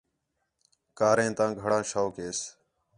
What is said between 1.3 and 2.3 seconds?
تا گھݨاں شوق